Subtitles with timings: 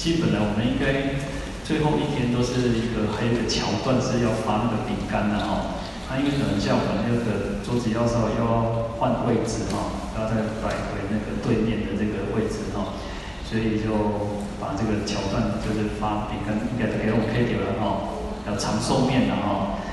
[0.00, 1.20] 基本呢，我们应该
[1.60, 5.76] 最后一天都是一个还有一个桥段是要发那个饼干的哈。
[6.08, 12.96] 那因为可能像我们那个桌子要稍微要换位置哈，要再摆回那个对面的这个位置哈，
[13.44, 18.16] 所以就把这个桥段就是发饼干应该给我们 K 掉了哈，
[18.48, 19.84] 要长寿面的哈。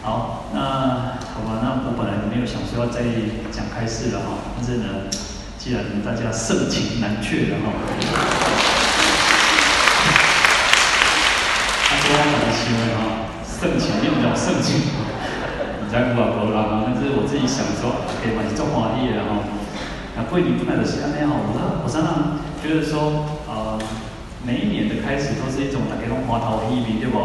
[0.00, 3.04] 好，那好吧，那我本来没有想说要再
[3.52, 5.12] 讲开示了哈，但是呢，
[5.60, 7.68] 既然大家盛情难却了哈，
[11.86, 14.92] 他说我很喜欢哈，盛情用不了盛情，
[15.80, 19.48] 你在鼓啊鼓啦，但是我自己想说，可以把你做华丽了哈。
[20.16, 23.80] 那贵你不来的时间，你好，我我常常觉得说，呃，
[24.44, 27.16] 每一年的开始都是一种大家拢欢头喜面，对不？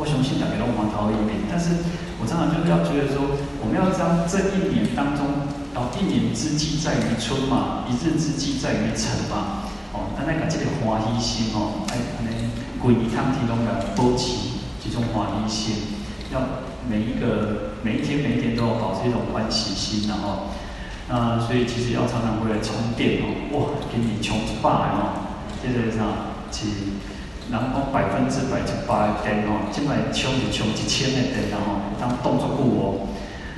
[0.00, 2.00] 我相信大家拢欢头喜面，但是。
[2.20, 3.32] 我常常就是要觉得说，
[3.64, 5.24] 我们要将这一年当中，
[5.72, 12.29] 哦，一年之计在于春嘛，一日之计在于晨嘛，哦，咱来把这个欢喜心哦，哎，安尼，
[12.82, 15.74] 规一趟提拢来保持这种欢喜心，
[16.32, 16.40] 要
[16.88, 20.48] 每一个每一天每一天都要保持一种欢喜心，然后，
[21.08, 25.28] 那所以其实要常常过来充电哦，哇，给你充一百哦，
[25.62, 26.66] 这个啥，是。
[27.50, 33.10] 人讲百分之百一百的电哦，现在充就充一千的电，然后当动作固哦，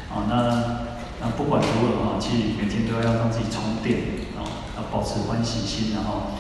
[0.09, 4.41] 啊，那那不管如何哈，其实每天都要让自己充电，啊，
[4.81, 6.33] 要保持欢喜心，然后，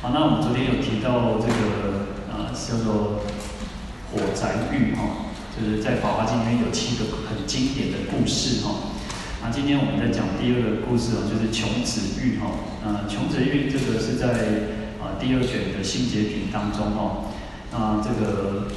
[0.00, 2.09] 好，那我们昨天有提到这个
[2.40, 3.20] 啊，叫做
[4.12, 8.96] 火宅喻哈，就是在《法华经》里面有七个很经典的故事哈，
[9.42, 12.52] 那今天我们在讲第二个故事哦，就是穷子喻哈，
[12.82, 14.26] 那，穷子喻这个是在
[14.98, 15.20] 啊。
[15.20, 17.28] 第二卷的心结品当中哦，
[17.70, 18.68] 那这个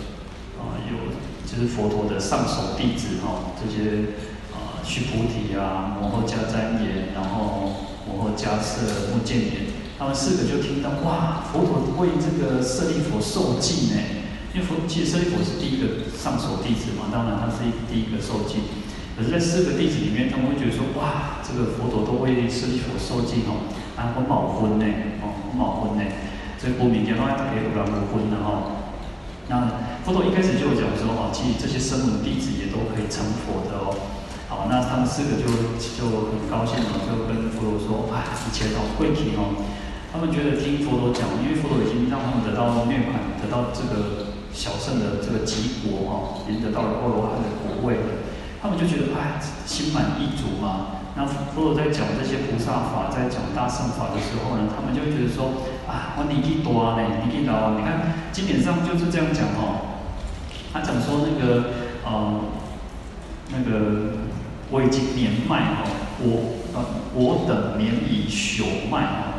[0.60, 1.16] 啊有
[1.48, 4.12] 就是佛陀的上首弟子哈，这些
[4.52, 14.02] 啊须菩提啊、摩诃迦旃延，然后摩诃迦叶、目犍连，他们四个就听到哇，佛陀为这个舍利弗受记呢，
[14.54, 18.66] 因为佛其实舍利弗是第一个上首弟子嘛，当然他是第一个受记，
[19.16, 24.86] 可是，在四个弟子里面，他们会觉得说哇，这个佛陀都为舍利弗受记哦，啊我冇婚呢，
[25.22, 26.04] 哦我冇婚呢。
[26.58, 28.88] 所以，不明天的话，大家有缘无分的哈。
[29.50, 33.92] 那佛陀一开始就有讲说，哦，其实这些声闻弟子也都可以成佛的哦。
[34.48, 39.60] 好，那他们四个就就很高兴了，就跟佛陀说，啊，以前哦，贵体哦，
[40.14, 46.14] 他们觉得听佛陀讲，因为佛陀已经让他们得到涅槃，得到这个小圣的这个极果哈，
[46.48, 48.22] 已经得到了阿罗汉的果位了，
[48.62, 51.02] 他们就觉得，哎，心满意足嘛。
[51.16, 59.98] 那佛陀在讲这些菩萨法，在讲大圣法的时候呢，他们就觉得说啊，我年纪大呢，年纪大，你看经典上就是这样讲哦。
[60.72, 61.74] 他讲说那个
[62.06, 62.42] 呃，
[63.50, 64.14] 那个
[64.70, 65.90] 我已经年迈哦，
[66.22, 69.33] 我呃我等年已朽迈哦，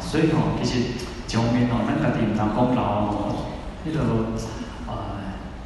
[0.00, 0.94] 所以哦，其实
[1.26, 3.46] 前面哦，咱家己唔当讲老哦，
[3.84, 3.98] 那个
[4.86, 5.18] 啊，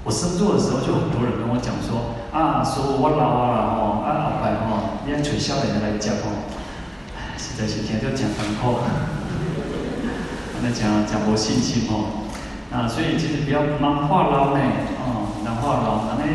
[0.05, 5.01] 我生座的时候就很多人跟我讲说啊，说我老啊了吼，啊后摆哦。
[5.07, 6.45] 你要取笑人家来讲哦，
[7.37, 8.81] 实在是听着讲难过，
[10.63, 12.29] 那讲讲无信心哦。
[12.73, 14.61] 啊所以其实不要忙话唠呢，
[15.01, 16.29] 哦，难话唠，那呢，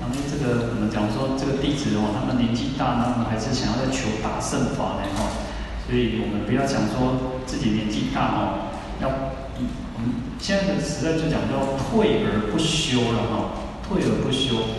[0.00, 5.45] 那呢这个我们讲说这个弟子哦，他们年纪大，他们还是想要在求大乘法呢哦。
[5.86, 13.54] 所以我们不要讲说自己年纪大哦，要我们现在的时代就讲叫退而不休了哈，
[13.86, 14.76] 退而不休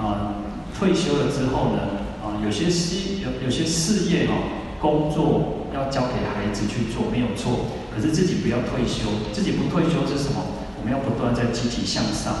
[0.00, 0.40] 啊，
[0.76, 2.04] 退休了之后呢？
[2.24, 4.34] 啊有些事有有些事业哈，
[4.80, 10.42] 工作要交给孩子去做没有错，可是自己不要退休，自己不退休是什么？
[10.80, 12.32] 我们要不断在积极向上，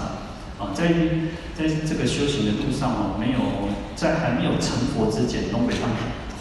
[0.58, 0.88] 啊，在
[1.54, 3.38] 在这个修行的路上哦，没有
[3.94, 5.90] 在还没有成佛之前，东北方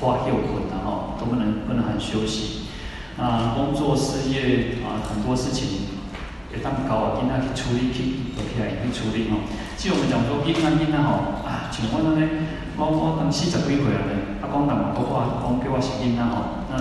[0.02, 2.68] 花又困难哈，不能不能很休息，
[3.18, 5.90] 啊，工作事业啊，很多事情
[6.54, 9.44] 也当搞啊，应该去处理去，都可以去处理哦。
[9.76, 12.28] 既然我们讲说，应该应该哈啊，请问呢？
[12.78, 16.68] 我我当四十几岁了呢，阿公讲我话，讲给我是囡仔吼。
[16.68, 16.76] 那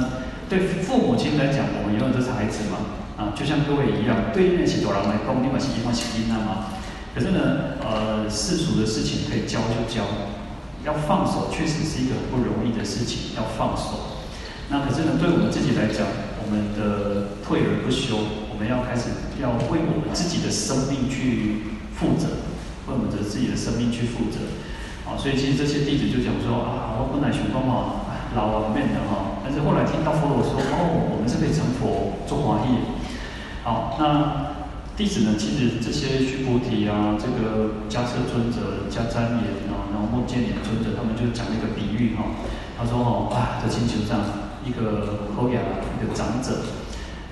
[0.51, 2.83] 对父母亲来讲，我们永远都是孩子嘛，
[3.15, 6.75] 啊，就像各位一样，对面是大人来讲，你嘛是因为是囡仔嘛。
[7.15, 10.03] 可是呢，呃，世俗的事情可以教就教，
[10.85, 14.14] 要放手确实是一个不容易的事情，要放手。
[14.71, 16.07] 那可是呢，对我们自己来讲，
[16.41, 18.17] 我们的退而不休，
[18.51, 22.49] 我们要开始要为我们自己的生命去负责，
[22.89, 24.41] 为我们的自己的生命去负责。
[25.05, 32.97] 啊，所以其实这些弟子就讲说啊，我本来想讲哦，老王面的哈，但是后来听到佛陀说哦，我们是可以成佛做华义。
[33.63, 34.57] 好，那
[34.97, 42.25] 弟子呢，其实这些须菩提啊，这个迦叶尊者、迦旃延啊，然后目犍连尊者，他们就讲一个比喻哈。
[42.81, 44.25] 他说哦，啊，这星球上
[44.65, 45.61] 一个后牙
[46.01, 46.65] 一个长者，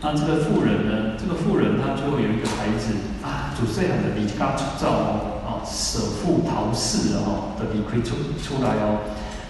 [0.01, 9.01] 那这个妇人呢，这个妇人她最后有一个孩子啊，主岁还的离家出走哦，哦，舍父逃世哦，的离开出出来哦。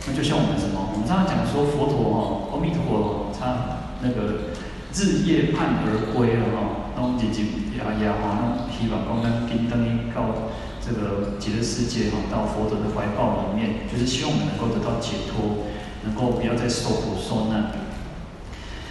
[0.07, 4.53] 那就像我们什么，我们常常讲说佛陀哦，阿弥陀佛，他那个
[4.93, 10.51] 日夜盼而归了哦，那种日日呀呀哈，那种希望讲咱跟登到
[10.83, 15.65] 这个极乐世界哈，到佛陀的怀抱里面，就是希望我们能够得到解脱，
[16.05, 17.71] 能够不要再受苦受难。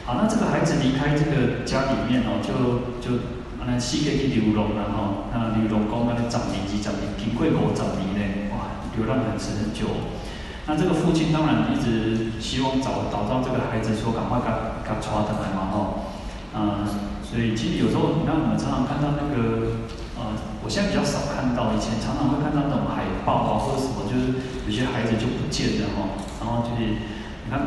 [0.06, 3.22] 好，那这个孩子离开这个家里面哦，就就
[3.68, 5.30] 那四界去流浪了哈。
[5.32, 10.10] 那流浪讲那个十年、二十年、经过五十年呢，哇，流浪很很久。
[10.66, 15.76] 那这个父亲当然一直希望找找到这个孩子，说赶快赶赶抓他来嘛哈。
[16.54, 16.86] 嗯，
[17.24, 19.78] 所以其实有时候你看我们常常看到那个，
[20.18, 20.34] 呃，
[20.64, 26.20] 我现在比较少看到，以前常常会看到那种海报啊或者什么，就是有些孩子就不见了哈。
[26.40, 27.60] 然后就是你看，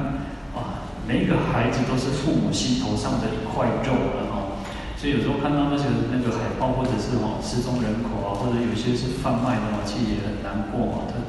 [0.54, 0.84] 哇。
[1.06, 4.64] 每一个孩子都是父母心头上的一块肉了哈，
[4.96, 11.04] 所以有时候看到那些那个海报，或者是哈失踪人口啊，或者有些是贩卖的话，其实也很难过嘛。
[11.04, 11.20] 他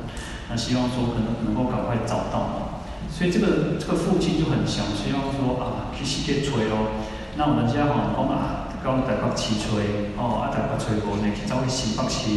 [0.48, 2.88] 那希望说可能能够赶快找到嘛。
[3.12, 6.96] 所以这个这个父亲就很想希望说啊，去世界吹哦。
[7.36, 12.32] 那我们家哈讲啊，刚台北市吹哦，啊台北吹过呢，去走去新北市，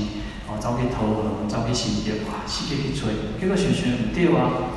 [0.49, 4.73] 哦走去桃园，走去新店，哇，世界去吹，结果想想唔对啊。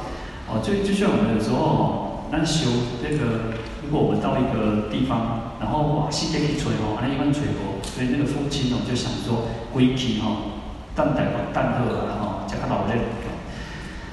[0.48, 2.08] 哦，就就像我们有时候。
[2.32, 2.72] 咱修
[3.04, 10.64] 这个，如果我们到一个地方，然后哇，世界去吹哦，安尼一般吹过，所以那个父亲哦就想说，归去哦，
[10.96, 13.04] 等待吧，等候了哈，叫他老人。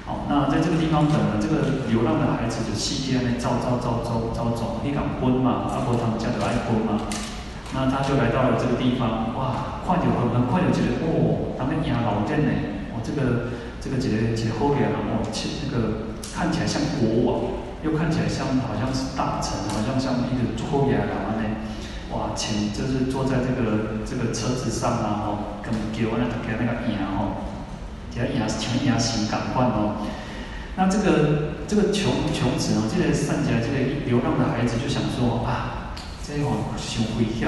[0.02, 5.70] 好，那在这个地方等了，这个流浪的孩子就世界呢走走走走走走，你敢奔嘛？
[5.70, 7.06] 阿婆他们家就爱奔嘛。
[7.70, 12.52] 那他就来到了这个地方，哇，快点很很快就觉得哦，他们养老店呢，
[12.93, 17.64] 哦，这个这个这个这个后面哦，这个看起来像国王。
[17.81, 21.62] 又看起来像好像是大臣，好像像一个托牙郎呢，
[22.11, 27.46] 哇，前就是坐在这个这个车子上啊，吼，跟叫那个给那个爷吼，
[28.11, 30.02] 给爷请爷行赶快哦。
[30.75, 35.94] 那这个这个穷穷子哦，这个善家这个流浪的孩子就想说啊，
[36.26, 37.46] 这个太危险。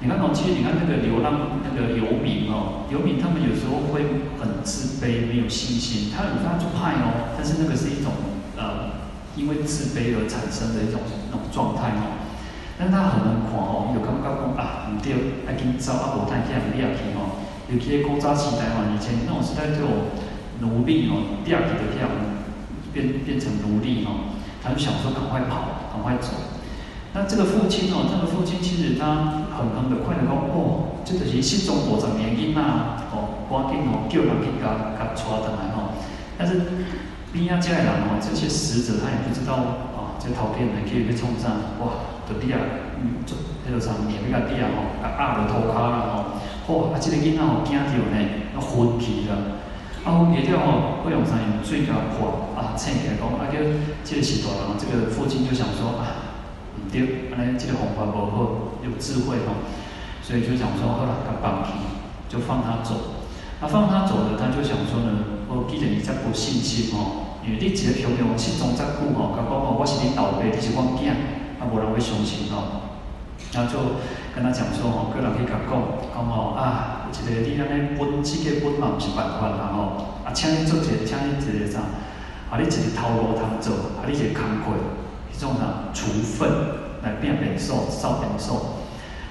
[0.00, 8.12] 你看哦，其实你看那个流浪那个游民哦，游民他们有时候会很自卑，没有信心，他有时候就怕哦，但是那个是一种
[8.56, 8.98] 呃。
[9.36, 11.00] 因为自卑而产生的一种
[11.30, 12.18] 那种状态哦，
[12.76, 15.14] 但他很能看哦，有感觉讲啊，唔对，
[15.46, 17.38] 爱紧走啊，无趁去人掠去哦。
[17.70, 20.10] 尤其喺古早时代嘛，以前那种时代就有
[20.58, 22.10] 奴隶哦，掠去的这样
[22.92, 26.49] 变变成奴隶哦，他就想说赶快跑，赶快走。
[27.12, 32.60] 那这个父亲哦，这个父亲其实他很很的快的讲哦，这个是失踪五十年的囡仔
[33.10, 35.94] 哦，赶紧哦叫人去甲甲带回来哦，
[36.38, 36.62] 但是。
[37.32, 39.54] 边啊，家里人哦，这些死者他也不知道
[39.94, 42.58] 哦，这图片呢可以被冲上，哇，到底啊，
[42.98, 48.18] 嗯，做迄个啥，面那个底啊吼，啊压落涂骹啦吼，嚯，啊这个囡仔哦惊着呢，
[48.50, 49.62] 要昏去了，
[50.02, 53.62] 啊昏去了吼，会用啥用水给他泼，啊，醒起来讲，啊叫
[54.02, 56.29] 这个时代人，这个父亲就想说啊，
[56.92, 58.38] 对，安尼即个方法无好，
[58.82, 59.62] 有智慧吼，
[60.22, 61.70] 所以就想说好了，甲放弃，
[62.28, 62.94] 就放他走，
[63.60, 65.40] 啊放他走的，他就想说呢。
[65.50, 71.10] 我既然你这无信心哦，因为你一个平常失踪这久吼，甲讲吼，我是你老爸，你是我囝，
[71.58, 72.86] 啊无人会相信哦。
[73.50, 73.98] 然后就
[74.30, 75.74] 跟他讲说吼，个人去甲讲，
[76.14, 81.82] 讲吼啊，一个你安尼分，世界分嘛毋是办法啦吼，啊，请你做一个，请你一个啥，
[82.46, 84.78] 啊，你一个头路通做，啊，你一个工课，
[85.34, 86.46] 迄种啥处分
[87.02, 88.80] 来变变数，少变数。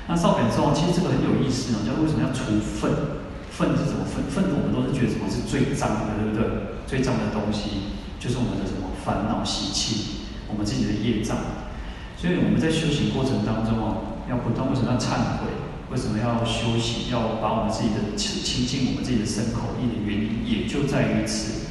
[0.07, 3.19] 那少变数其实这个很有意思哦，叫为什么要除粪？
[3.51, 4.23] 粪是什么粪？
[4.31, 6.79] 粪我们都是觉得什么是最脏的，对不对？
[6.88, 11.38] 最脏的东西就是我们的什么烦恼习气，我们自己的业障。
[12.17, 15.51] 所以我们在修行过程当中哦，要不断为什么要忏悔？
[15.91, 17.11] 为什么要修行？
[17.11, 21.69] 要把我们自己的清清净我们自己的身口意的原因，也就在于此。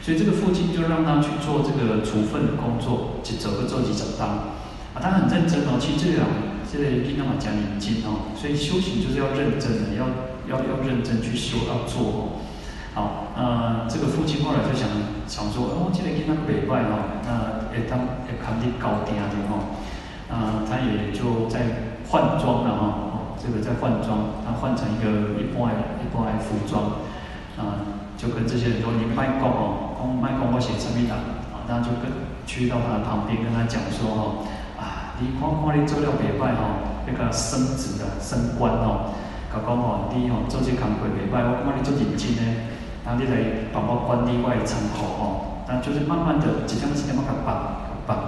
[0.00, 4.54] 所以这个父亲就让他去做这个除粪的工作，去走个周几走当
[4.94, 5.76] 啊，他很认真哦。
[5.78, 6.24] 其实这样，
[6.70, 10.06] 这个跟他们讲念经哦，所以修行就是要认真的要。
[10.44, 12.44] 要要认真去修要做哦，
[12.92, 14.84] 好，呃，这个父亲后来就想
[15.26, 17.96] 想说，哦，这个囡仔袂歹哦，那会当
[18.28, 19.80] 会肯定高点的哦，
[20.28, 25.72] 啊，他也就在换装了哈，哦，这个在换装，他换成一个一般
[26.04, 27.00] 一般的服装，
[27.56, 27.80] 啊，
[28.20, 31.14] 就跟这些人说，你卖讲哦，讲卖讲我写什么的，
[31.56, 32.12] 啊，然后就跟
[32.44, 34.44] 去到他的旁边跟他讲说哦，
[35.20, 39.14] 你看看你做了袂歹哦，要给他升职的升官哦。
[39.52, 42.42] 甲讲吼，你吼做这工课袂歹，我看你做认真呢，
[43.06, 48.18] 然后你来帮我管理我的仓库吼，但就是慢慢的一点一点仔甲办甲办。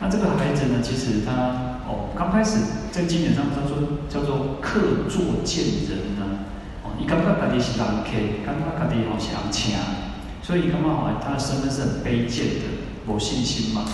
[0.00, 6.48] 那这个孩子呢，其实他哦，刚开始在经典上叫做叫做客作贱人呢，
[6.82, 9.76] 哦，伊感觉家己是人客，感觉家己好像请，
[10.40, 13.84] 所以感觉好他的身份是很卑贱的，无信心嘛。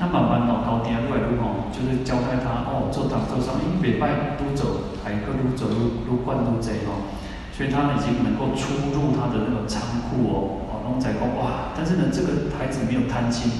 [0.00, 7.04] 那慢慢哦，高低啊，愈来愈哦，就是交代他哦，做堂做上，因为每拜都走，还个愈走路路惯愈济哦，
[7.52, 13.52] 所以他已经能够出入他的那个仓库哦，哦，拢在讲哇，但是呢，这个孩子没有贪心，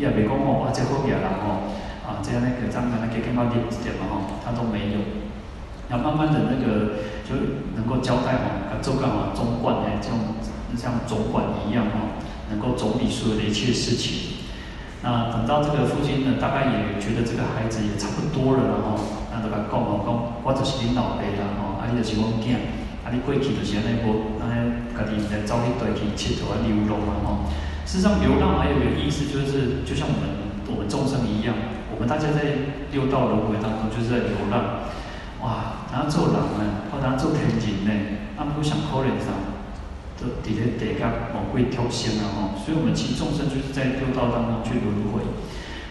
[0.00, 1.76] 也未讲哦，哇，这好嘢啦哦，
[2.08, 4.96] 啊，这样那个这样那个更高点点嘛哈，他都没有，
[5.92, 7.36] 然后慢慢的那个就
[7.76, 10.16] 能够交代哦，做干嘛总管哎，像
[10.72, 12.16] 像总管一样哦，
[12.48, 14.31] 能够总理所有的一切事情。
[15.02, 18.94] 那等到这个父亲呢，大概也觉得这个孩子也差不多了，然后
[19.34, 20.14] 那就甲讲哦，讲
[20.46, 22.54] 我就是恁老爸啦，吼，啊，你就是阮囝，
[23.02, 27.50] 啊，你过去就是安尼无，安尼家己在走去地去佚佗啊，流浪嘛，吼。
[27.84, 31.50] 事实上，流浪还有一个意思，就是就像我们我们众生一样，
[31.90, 34.86] 我们大家在六道轮回当中就是在流浪，
[35.42, 37.90] 哇，然后做人呢，或者做天人呢，
[38.38, 39.34] 他们不想可怜啥。
[40.42, 41.02] 底下得个
[41.34, 45.22] 某贵挑先了哈，所以我们其实众生就是在六道当中去轮回。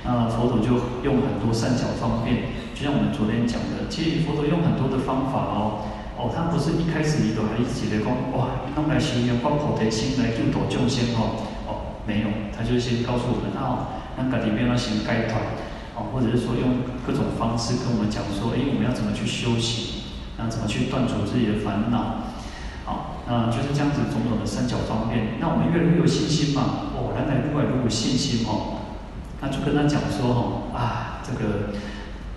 [0.03, 5.85] 那佛陀就用很多善巧方便，就像我们昨天讲的，其实佛陀用很多的方法哦，
[6.17, 11.69] 哦，他不是一开始你都还一直在讲哇，弄来修养发菩提心来救度众生哦，哦，
[12.09, 15.37] 没有，他就先告诉我们啊，那个里面要行该团，
[15.93, 20.01] 哦，或者是说用各种方式跟我们讲说，哎，我们要怎么去修行，
[20.41, 22.30] 那怎么去断除自己的烦恼。
[22.85, 26.91] 好，那，就是这样子，种种的三角方面，那我们越来越有信心嘛。
[26.97, 28.81] 哦，来来，越来越有信心哦。
[29.39, 31.73] 那就跟他讲说哦，啊，这个，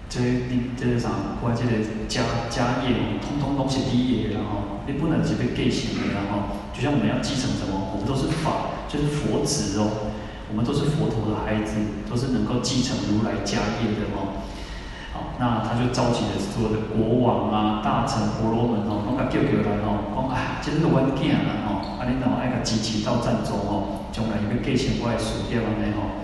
[0.09, 1.73] 这你这个啥，关键的
[2.09, 10.13] 家家业哦，通通都是你的，然后你不能只被给钱的，然后就像我们要继承什么，我们都是法，就是佛子哦，
[10.51, 11.77] 我们都是佛陀的孩子，
[12.09, 14.45] 都是能够继承如来家业的哦。
[15.39, 26.23] 那他就召集了所有的国王啊、大臣、婆罗门哦，拢甲叫叫来哦，讲啊，这是阮囝啦吼，啊，恁老爱甲支持到赞助吼，将来要继承我的事业安尼吼。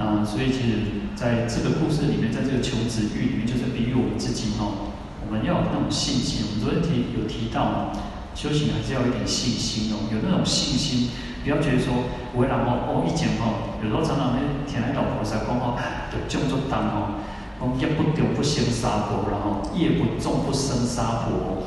[0.00, 6.48] 啊，所以其实在这个故事里面，在这个求子喻里面，就是比喻我们自己吼，我们要有那种信心。
[6.48, 7.92] 我们昨天提有提到，
[8.32, 11.10] 修行还是要有一点信心哦，有那种信心，
[11.44, 11.92] 不要觉得说，
[12.32, 15.76] 我然后哦以前吼，有时候常常咧听来老菩萨讲吼，
[16.30, 17.20] 就种作当吼。
[17.60, 21.66] 哦，业不丢不生杀婆，然后业不重不生杀婆。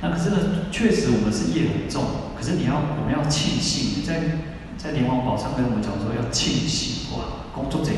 [0.00, 0.36] 那可是呢，
[0.70, 2.04] 确实我们是业很重，
[2.36, 4.38] 可是你要我们要庆幸，在
[4.76, 7.90] 在莲王宝上跟我们讲说要庆幸哇，工作者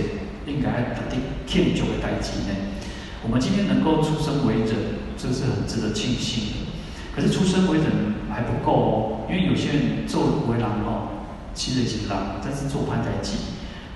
[0.47, 2.57] 应该得定庆祝的代志呢。
[3.23, 6.73] 我们今天能够出生为人，这是很值得庆幸的。
[7.15, 7.87] 可是出生为人
[8.31, 8.93] 还不够哦，
[9.29, 13.33] 因为有些人做为人哦，其实也是人，但是做歹代志，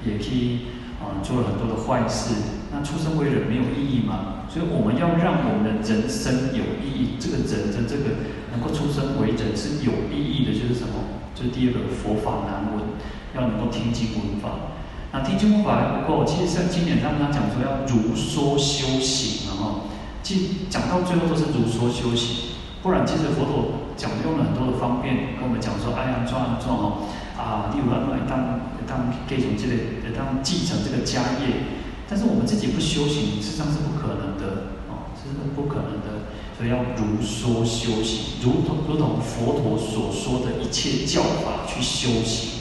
[0.05, 0.67] 也可以
[1.05, 2.35] 啊做了很多的坏事。
[2.73, 4.49] 那出生为人没有意义吗？
[4.49, 7.15] 所以我们要让我们的人生有意义。
[7.21, 11.23] 这个人的这个能够出生为人是有意义的，就是什么？
[11.35, 12.99] 就是第二个佛法难闻，
[13.35, 14.75] 要能够听经闻法。
[15.13, 19.87] 那听经闻法还不够，其实像经典上他讲说要如说修行，然后
[20.23, 22.59] 其实讲到最后都是如说修行。
[22.83, 27.07] 不然其实佛陀讲用了很多的方便跟我们讲说，哎呀，转啊转哦，
[27.37, 31.83] 啊，例如来当当继承这个，当继承这个家业。
[32.09, 36.29] 但是我们自己不修行，事实上是不可能的哦，这是不可能的。
[36.57, 42.61] 所以要如说修行，如同如同佛陀所说的一切教法去修行。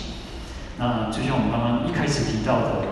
[0.79, 2.87] 那就像我们刚刚一开始提到的，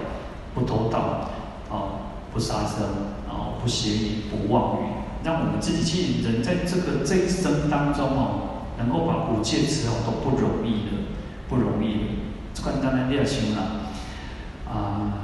[0.53, 1.31] 不偷盗，
[1.69, 1.97] 哦，
[2.31, 4.85] 不杀生，然后不邪淫，不妄语，
[5.23, 11.00] 让我们自己去人在这个这一生当中哦，能够把五戒持好都不容易的，
[11.51, 12.03] 不容易的。
[12.55, 13.91] 这个当然你要想啦，
[14.71, 15.19] 啊。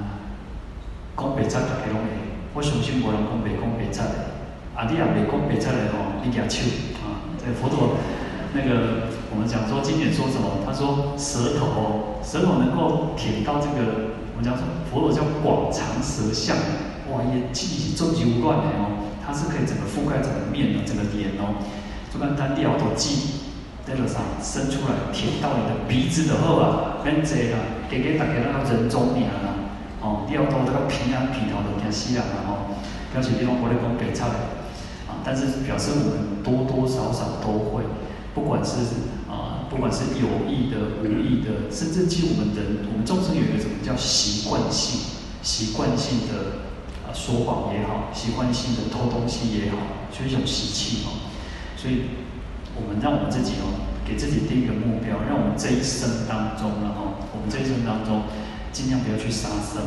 [1.17, 2.12] 讲白贼大家拢会，
[2.53, 4.36] 我相信无人讲白讲白贼的。
[4.75, 6.69] 啊，你也未讲白贼的吼，你举手
[7.01, 7.25] 啊！
[7.41, 7.98] 这个佛陀，
[8.53, 10.62] 那个我们讲说经典说什么？
[10.62, 16.55] 他说舌头，舌头能够舔到这个，我们讲说佛陀叫广长舌相，
[17.10, 21.57] 哇，也其实终极无乱的哦，它是可以整个覆盖整个面的整个脸哦。
[22.13, 23.47] 就跟单地摇头记
[23.88, 29.56] 在路上伸出来舔到你的鼻子的后啊，免坐啦，给给大家那个人中年啦。
[30.01, 32.75] 哦，你要多这个平安皮头的东西啊，然后
[33.13, 34.27] 表示你讲我咧讲白菜
[35.08, 37.84] 啊，但是表示我们多多少少都会，
[38.36, 45.00] 不管是啊，不管是有意的、无意的，甚至其实我们人，我们众生有一个什么叫习惯性、
[45.41, 46.67] 习惯性的
[47.08, 49.77] 啊说谎也好，习惯性的偷东西也好，
[50.12, 51.24] 就是一种习气哦。
[51.79, 52.26] 所以，
[52.77, 58.24] 我们让我们自己哦，给自己定一个目标，让我们这一生当中，然后我们这一生当中。
[58.69, 59.81] 尽量不要去杀生，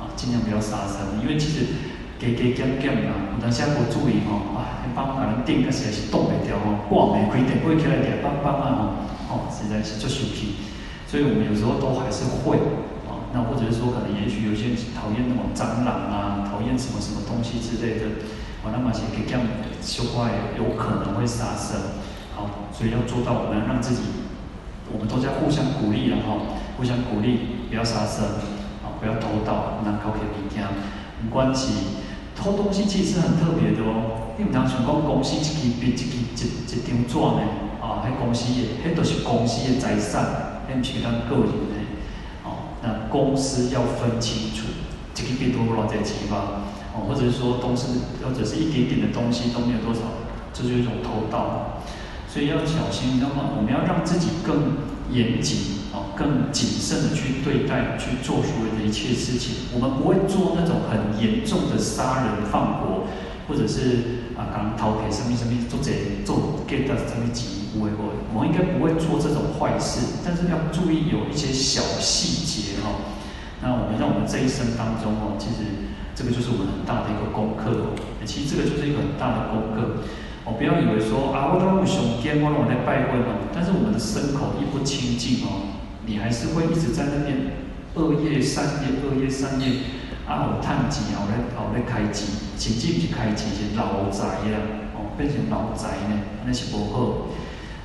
[0.00, 1.68] 啊，尽量不要杀生，因为其实
[2.16, 8.96] 加加减减啦，有当时无注意吼，啊，帮把人顶个实在是挡袂掉哦，挂没开电，过起来点帮帮啊
[9.28, 10.64] 吼，哦，实在是就生气。
[11.04, 12.56] 所以我们有时候都还是会，
[13.04, 18.24] 啊，那或者是说可能也许有些讨厌那种蟑螂啊，讨厌什么什么东西之类的，
[18.64, 19.44] 啊，那么些加减
[19.84, 22.00] 说话有可能会杀生，
[22.34, 24.02] 好，所以要做到我们让自己，
[24.92, 28.24] 我们都在互相鼓励了哈，互相鼓励，不要杀生。
[28.82, 30.62] 啊不要偷盗，难搞起物件。
[31.20, 31.98] 没关系，
[32.36, 34.34] 偷东西其实很特别的哦。
[34.38, 37.42] 你唔通想讲公司一支笔、一支一一张纸呢？
[37.82, 41.74] 啊，迄公司的，迄都是公司的财产，迄唔是咱个人的。
[42.44, 44.66] 哦，那公司要分清楚，
[45.14, 46.62] 一支笔多少钱吧？
[46.94, 50.00] 哦，或者是说东西，或者是一点点的东西都没有多少，
[50.52, 51.82] 这就是一种偷盗。
[52.32, 54.78] 所以要小心，那么我们要让自己更
[55.10, 55.82] 严谨。
[56.14, 59.72] 更谨慎的去对待、去做所有的一切事情。
[59.72, 63.08] 我们不会做那种很严重的杀人放火，
[63.48, 68.12] 或者是啊，刚偷窃什么什么做贼、做 get 什么几不会不会。
[68.32, 72.92] 我们应该不会做这种坏事，但是要注意有一些小细节哈。
[73.62, 77.96] 那我们让我们这一生当中哦，其实这个就是我们很大的一个功课。
[78.24, 80.04] 其实这个就是一个很大的功课。
[80.44, 85.70] 我不要以为说啊，我都不想见我我来拜婚哦，但是我们的身口一不清净哦。
[86.04, 87.54] 你还是会一直在那边
[87.94, 89.86] 恶业善业，恶业善业
[90.26, 90.50] 啊！
[90.50, 92.26] 我叹气啊，我来我来开机，
[92.58, 94.58] 甚至不是开机，是老宅啦，
[94.98, 97.30] 哦，变成老宅呢，那是不好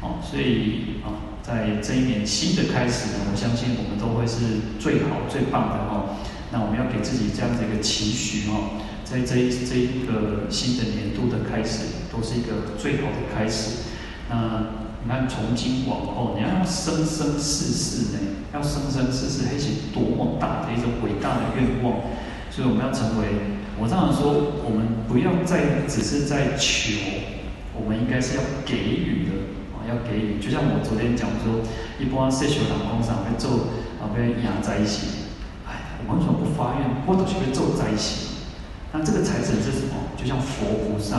[0.01, 0.17] 哦。
[0.25, 6.17] 所以啊，在这一年新的开始呢，我相信我们都会是最好最棒的哦。
[6.51, 13.83] 那我们要给自己这样子一个期许哦，在这一这一个新的年度的开始，都是一个最好的开始。
[14.29, 14.85] 那。
[15.05, 18.19] 你看，从今往后，你要生生世世呢，
[18.53, 22.01] 要生生世世，还是多么大的一种伟大的愿望。
[22.51, 26.99] 所以我们要成为，我这样说，我们不要再只是在求，
[27.73, 29.31] 我们应该是要给予的
[29.71, 30.41] 啊，要给予。
[30.41, 31.63] 就像我昨天讲说，
[32.01, 35.31] 一般世俗人讲啥要做啊，要养在一起。
[35.65, 38.36] 哎，我们为什么不发愿，我都是被做在一起？
[38.93, 40.11] 那这个财神是什么？
[40.17, 41.17] 就像佛菩萨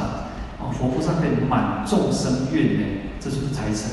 [0.59, 2.87] 啊，佛菩萨可以满众生愿呢。
[3.20, 3.90] 这就是财神，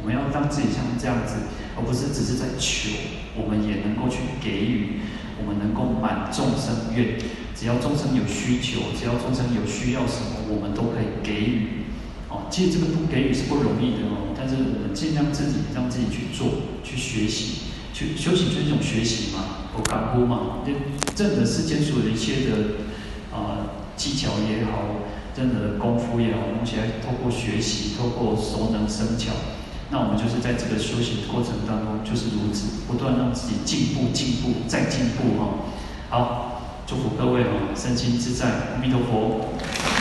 [0.00, 1.34] 我们要让自己像这样子，
[1.76, 2.90] 而不是只是在求，
[3.36, 5.02] 我们也能够去给予，
[5.38, 7.18] 我们能够满众生愿。
[7.54, 11.84] 只要众生有需求，只要众生有需要什么，我们都可以给予。
[12.30, 20.70] 哦，其实这个不给予是不容易的哦，但是我们尽量自己让自己去做，去学习，去修行就是一种学习嘛，不干枯嘛，就
[21.18, 22.86] 任何世间所有的一切的、
[23.44, 25.06] 呃、技巧也好。
[25.36, 29.30] 真的功夫也好，东西还透过学习，透过熟能生巧。
[29.88, 35.54] 那我们就是在这个修行的过程当中，就是如此，不断让自己进步、进步再进步哈。
[36.10, 39.97] 好，祝福各位哈，身心自在，阿弥陀佛。